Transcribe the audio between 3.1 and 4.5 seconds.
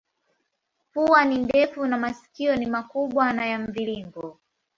na ya mviringo.